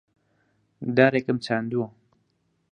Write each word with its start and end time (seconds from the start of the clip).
دارێکم 0.95 1.37
چاندووە. 1.45 1.87